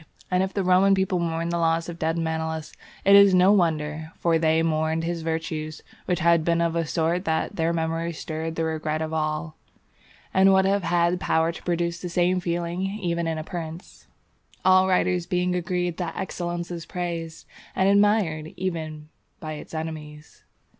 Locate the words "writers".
14.87-15.27